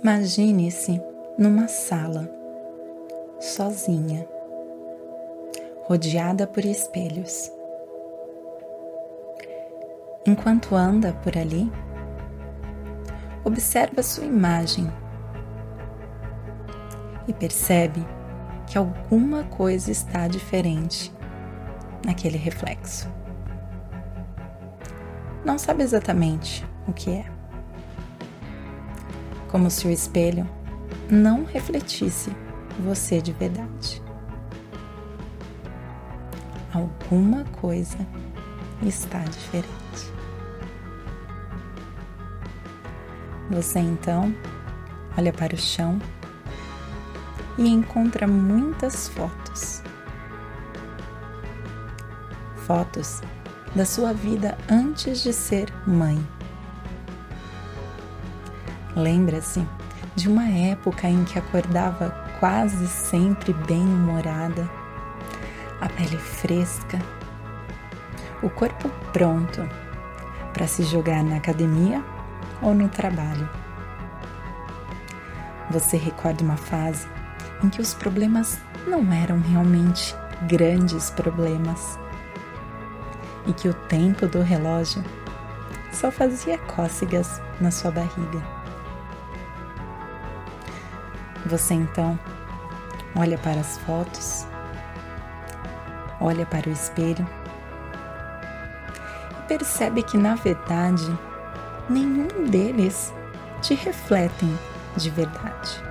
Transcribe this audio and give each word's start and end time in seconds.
Imagine-se 0.00 1.02
numa 1.36 1.66
sala, 1.66 2.30
sozinha, 3.40 4.24
rodeada 5.86 6.46
por 6.46 6.64
espelhos. 6.64 7.50
Enquanto 10.24 10.76
anda 10.76 11.12
por 11.14 11.36
ali, 11.36 11.68
observa 13.44 14.00
sua 14.04 14.24
imagem 14.24 14.88
e 17.26 17.32
percebe 17.32 18.06
que 18.68 18.78
alguma 18.78 19.42
coisa 19.44 19.90
está 19.90 20.28
diferente 20.28 21.12
naquele 22.06 22.38
reflexo. 22.38 23.12
Não 25.44 25.58
sabe 25.58 25.82
exatamente 25.82 26.64
o 26.86 26.92
que 26.92 27.10
é 27.10 27.37
como 29.48 29.70
se 29.70 29.86
o 29.86 29.90
espelho 29.90 30.48
não 31.10 31.44
refletisse 31.44 32.30
você 32.84 33.20
de 33.20 33.32
verdade. 33.32 34.02
Alguma 36.72 37.44
coisa 37.60 37.98
está 38.82 39.20
diferente. 39.20 40.12
Você 43.50 43.78
então 43.78 44.34
olha 45.16 45.32
para 45.32 45.54
o 45.54 45.58
chão 45.58 45.98
e 47.56 47.66
encontra 47.66 48.28
muitas 48.28 49.08
fotos. 49.08 49.82
Fotos 52.66 53.22
da 53.74 53.86
sua 53.86 54.12
vida 54.12 54.56
antes 54.70 55.22
de 55.22 55.32
ser 55.32 55.72
mãe 55.86 56.24
Lembra-se 58.98 59.64
de 60.16 60.28
uma 60.28 60.48
época 60.48 61.08
em 61.08 61.22
que 61.22 61.38
acordava 61.38 62.10
quase 62.40 62.88
sempre 62.88 63.52
bem-humorada, 63.52 64.68
a 65.80 65.88
pele 65.88 66.18
fresca, 66.18 66.98
o 68.42 68.50
corpo 68.50 68.90
pronto 69.12 69.62
para 70.52 70.66
se 70.66 70.82
jogar 70.82 71.22
na 71.22 71.36
academia 71.36 72.04
ou 72.60 72.74
no 72.74 72.88
trabalho. 72.88 73.48
Você 75.70 75.96
recorda 75.96 76.42
uma 76.42 76.56
fase 76.56 77.06
em 77.62 77.68
que 77.68 77.80
os 77.80 77.94
problemas 77.94 78.58
não 78.84 79.12
eram 79.12 79.40
realmente 79.40 80.12
grandes 80.48 81.08
problemas 81.10 81.96
e 83.46 83.52
que 83.52 83.68
o 83.68 83.74
tempo 83.74 84.26
do 84.26 84.42
relógio 84.42 85.04
só 85.92 86.10
fazia 86.10 86.58
cócegas 86.58 87.40
na 87.60 87.70
sua 87.70 87.92
barriga. 87.92 88.57
Você 91.48 91.72
então 91.72 92.18
olha 93.16 93.38
para 93.38 93.58
as 93.58 93.78
fotos, 93.78 94.46
olha 96.20 96.44
para 96.44 96.68
o 96.68 96.72
espelho 96.72 97.26
e 99.30 99.48
percebe 99.48 100.02
que, 100.02 100.18
na 100.18 100.34
verdade, 100.34 101.10
nenhum 101.88 102.44
deles 102.50 103.14
te 103.62 103.74
refletem 103.74 104.58
de 104.94 105.08
verdade. 105.08 105.82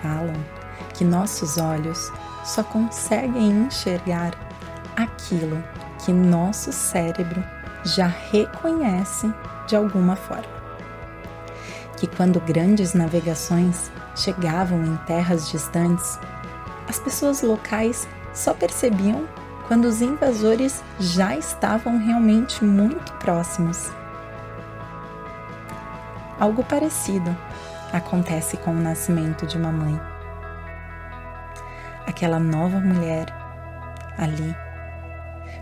Falam 0.00 0.44
que 0.94 1.04
nossos 1.04 1.58
olhos 1.58 2.12
só 2.44 2.62
conseguem 2.62 3.50
enxergar 3.50 4.34
aquilo 4.94 5.60
que 6.04 6.12
nosso 6.12 6.72
cérebro 6.72 7.42
já 7.84 8.06
reconhece 8.06 9.34
de 9.66 9.74
alguma 9.74 10.14
forma 10.14 10.53
que 11.96 12.06
quando 12.06 12.40
grandes 12.40 12.94
navegações 12.94 13.90
chegavam 14.16 14.84
em 14.84 14.96
terras 15.06 15.50
distantes, 15.50 16.18
as 16.88 16.98
pessoas 16.98 17.42
locais 17.42 18.06
só 18.32 18.52
percebiam 18.52 19.26
quando 19.66 19.86
os 19.86 20.02
invasores 20.02 20.82
já 21.00 21.36
estavam 21.36 21.98
realmente 21.98 22.64
muito 22.64 23.12
próximos. 23.14 23.90
Algo 26.38 26.62
parecido 26.64 27.34
acontece 27.92 28.56
com 28.56 28.72
o 28.72 28.80
nascimento 28.80 29.46
de 29.46 29.56
uma 29.56 29.72
mãe. 29.72 29.98
Aquela 32.06 32.38
nova 32.38 32.78
mulher 32.80 33.26
ali, 34.18 34.54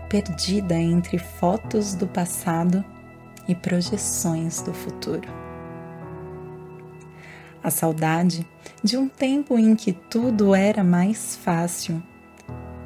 perdida 0.09 0.75
entre 0.75 1.17
fotos 1.17 1.93
do 1.93 2.07
passado 2.07 2.83
e 3.47 3.55
projeções 3.55 4.61
do 4.61 4.73
futuro 4.73 5.42
a 7.63 7.71
saudade 7.71 8.45
de 8.83 8.97
um 8.97 9.07
tempo 9.07 9.57
em 9.57 9.75
que 9.75 9.93
tudo 9.93 10.53
era 10.53 10.83
mais 10.83 11.35
fácil, 11.37 12.03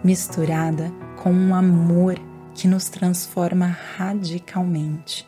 misturada 0.04 0.92
com 1.22 1.32
um 1.32 1.56
amor 1.56 2.16
que 2.54 2.68
nos 2.68 2.88
transforma 2.88 3.66
radicalmente. 3.66 5.28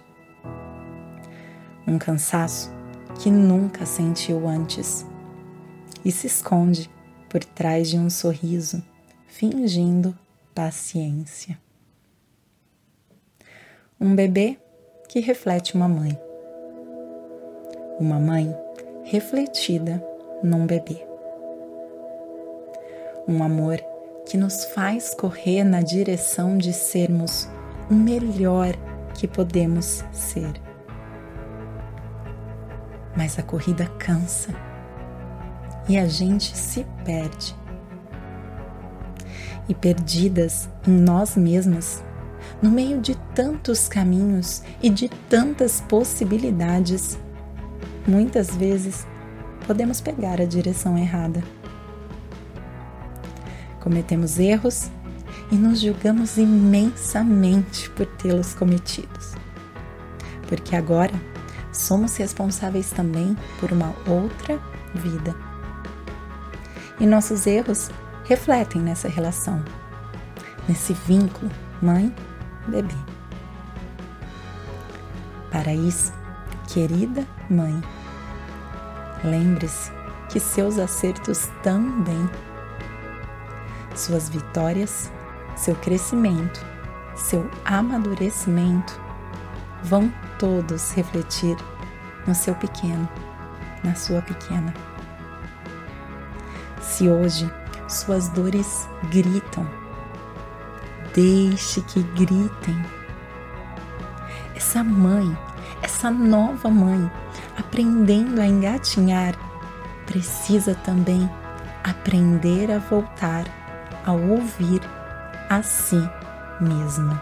Um 1.88 1.98
cansaço 1.98 2.72
que 3.20 3.32
nunca 3.32 3.86
sentiu 3.86 4.48
antes 4.48 5.06
e 6.06 6.12
se 6.12 6.28
esconde 6.28 6.90
por 7.28 7.44
trás 7.44 7.90
de 7.90 7.98
um 7.98 8.10
sorriso, 8.10 8.84
fingindo 9.28 10.18
paciência. 10.54 11.60
Um 14.00 14.16
bebê 14.16 14.58
que 15.08 15.20
reflete 15.20 15.76
uma 15.76 15.88
mãe. 15.88 16.18
Uma 18.00 18.20
mãe 18.20 18.56
refletida 19.10 20.04
num 20.44 20.68
bebê. 20.68 21.04
Um 23.28 23.42
amor 23.42 23.84
que 24.28 24.38
nos 24.38 24.66
faz 24.66 25.16
correr 25.16 25.64
na 25.64 25.82
direção 25.82 26.60
de 26.60 26.72
sermos 26.72 27.50
o 27.90 27.96
melhor 27.96 28.76
que 29.16 29.28
podemos 29.28 30.04
ser. 30.12 30.54
Mas 33.18 33.40
a 33.40 33.42
corrida 33.42 33.88
cansa 33.98 34.54
e 35.88 35.98
a 35.98 36.06
gente 36.06 36.56
se 36.56 36.86
perde. 37.04 37.56
E 39.68 39.74
perdidas 39.74 40.70
em 40.88 40.92
nós 40.92 41.36
mesmas, 41.36 42.04
no 42.62 42.70
meio 42.70 43.02
de 43.02 43.18
tantos 43.34 43.88
caminhos 43.88 44.62
e 44.84 44.88
de 44.88 45.10
tantas 45.28 45.82
possibilidades, 45.82 47.18
muitas 48.10 48.56
vezes 48.56 49.06
podemos 49.68 50.02
pegar 50.02 50.42
a 50.42 50.46
direção 50.46 50.98
errada. 50.98 51.44
Cometemos 53.80 54.40
erros 54.40 54.90
e 55.52 55.56
nos 55.56 55.80
julgamos 55.80 56.38
imensamente 56.38 57.90
por 57.92 58.06
tê-los 58.06 58.54
cometidos. 58.56 59.36
Porque 60.48 60.76
agora 60.76 61.14
somos 61.72 62.18
responsáveis 62.18 62.90
também 62.90 63.38
por 63.60 63.72
uma 63.72 63.94
outra 64.08 64.60
vida. 64.96 65.36
E 67.00 67.06
nossos 67.06 67.46
erros 67.46 67.90
refletem 68.26 68.82
nessa 68.82 69.08
relação, 69.08 69.64
nesse 70.68 70.94
vínculo 70.94 71.50
mãe-bebê. 71.82 72.96
Para 75.52 75.74
isso, 75.74 76.12
querida 76.68 77.26
mãe, 77.50 77.82
Lembre-se 79.24 79.92
que 80.30 80.40
seus 80.40 80.78
acertos 80.78 81.50
também, 81.62 82.30
suas 83.96 84.30
vitórias, 84.30 85.12
seu 85.56 85.76
crescimento, 85.76 86.66
seu 87.16 87.50
amadurecimento 87.66 89.00
vão 89.84 90.12
todos 90.38 90.92
refletir 90.92 91.58
no 92.26 92.34
seu 92.34 92.56
pequeno, 92.56 93.08
na 93.84 93.96
sua 93.96 94.22
pequena. 94.22 94.74
Se 96.82 97.10
hoje 97.10 97.52
suas 97.88 98.30
dores 98.30 98.88
gritam, 99.10 99.70
deixe 101.14 101.82
que 101.82 102.04
gritem. 102.04 102.86
Essa 104.56 104.84
mãe, 104.84 105.38
essa 105.82 106.10
nova 106.10 106.70
mãe, 106.70 107.10
aprendendo 107.58 108.42
a 108.42 108.46
engatinhar, 108.46 109.36
precisa 110.06 110.76
também 110.76 111.30
aprender 111.84 112.72
a 112.72 112.80
voltar 112.80 113.46
a 114.06 114.12
ouvir 114.12 114.82
a 115.50 115.62
si 115.62 116.02
mesma. 116.60 117.22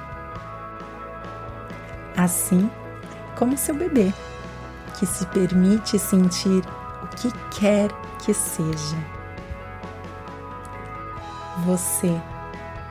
Assim 2.16 2.70
como 3.36 3.58
seu 3.58 3.76
bebê, 3.76 4.14
que 4.98 5.06
se 5.06 5.26
permite 5.28 6.00
sentir 6.00 6.64
o 7.04 7.08
que 7.16 7.32
quer 7.60 7.90
que 8.24 8.34
seja. 8.34 8.98
Você, 11.66 12.20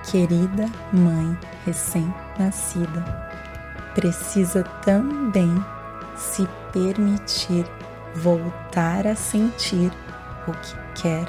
querida 0.05 0.67
mãe 0.93 1.37
recém-nascida, 1.65 3.26
precisa 3.97 4.63
também 4.85 5.65
se 6.15 6.47
permitir 6.71 7.65
voltar 8.15 9.07
a 9.07 9.17
sentir 9.17 9.91
o 10.47 10.53
que 10.53 11.03
quer 11.03 11.25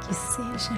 que 0.00 0.14
seja. 0.14 0.72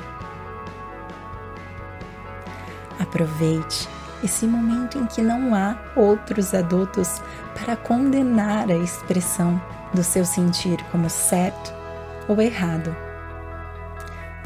Aproveite 2.98 3.88
esse 4.24 4.48
momento 4.48 4.98
em 4.98 5.06
que 5.06 5.22
não 5.22 5.54
há 5.54 5.76
outros 5.94 6.52
adultos 6.54 7.22
para 7.54 7.76
condenar 7.76 8.68
a 8.68 8.76
expressão 8.76 9.62
do 9.94 10.02
seu 10.02 10.24
sentir 10.24 10.82
como 10.90 11.08
certo 11.08 11.72
ou 12.26 12.42
errado. 12.42 12.94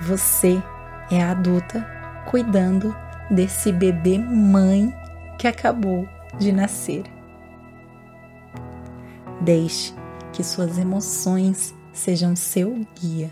Você 0.00 0.62
é 1.10 1.22
a 1.22 1.30
adulta 1.30 1.86
cuidando 2.26 2.94
desse 3.30 3.72
bebê 3.72 4.18
mãe 4.18 4.94
que 5.38 5.48
acabou 5.48 6.06
de 6.38 6.52
nascer. 6.52 7.04
Deixe 9.40 9.94
que 10.32 10.42
suas 10.42 10.78
emoções 10.78 11.74
sejam 11.92 12.34
seu 12.34 12.86
guia. 13.00 13.30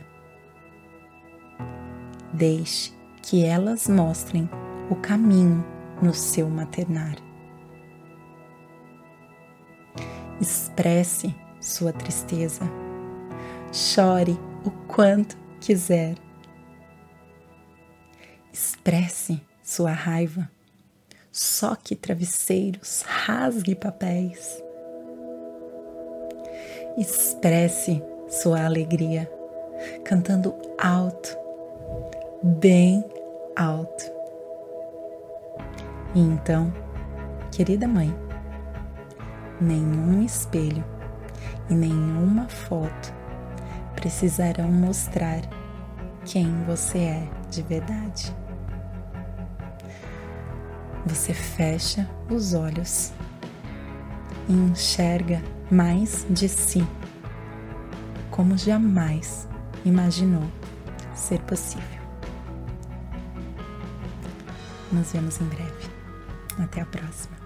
Deixe 2.32 2.92
que 3.22 3.44
elas 3.44 3.88
mostrem 3.88 4.48
o 4.90 4.96
caminho 4.96 5.64
no 6.02 6.14
seu 6.14 6.48
maternar. 6.48 7.16
Expresse 10.40 11.34
sua 11.60 11.92
tristeza. 11.92 12.62
Chore 13.72 14.38
o 14.64 14.70
quanto 14.88 15.36
quiser. 15.60 16.16
Expresse 18.52 19.40
sua 19.62 19.92
raiva. 19.92 20.50
Soque 21.32 21.94
travesseiros, 21.94 23.02
rasgue 23.06 23.76
papéis. 23.76 24.60
Expresse 26.98 28.02
sua 28.28 28.64
alegria, 28.64 29.30
cantando 30.04 30.52
alto, 30.76 31.38
bem 32.42 33.04
alto. 33.54 34.10
E 36.16 36.20
então, 36.20 36.72
querida 37.52 37.86
mãe, 37.86 38.12
nenhum 39.60 40.24
espelho 40.24 40.84
e 41.68 41.74
nenhuma 41.74 42.48
foto 42.48 43.14
precisarão 43.94 44.66
mostrar 44.68 45.42
quem 46.24 46.64
você 46.64 46.98
é 46.98 47.28
de 47.48 47.62
verdade. 47.62 48.39
Você 51.06 51.32
fecha 51.32 52.08
os 52.28 52.54
olhos 52.54 53.12
e 54.48 54.52
enxerga 54.52 55.42
mais 55.70 56.26
de 56.28 56.48
si, 56.48 56.86
como 58.30 58.56
jamais 58.58 59.48
imaginou 59.84 60.50
ser 61.14 61.40
possível. 61.42 62.00
Nos 64.92 65.12
vemos 65.12 65.40
em 65.40 65.44
breve. 65.44 65.88
Até 66.58 66.80
a 66.80 66.86
próxima. 66.86 67.36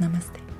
Namastê. 0.00 0.53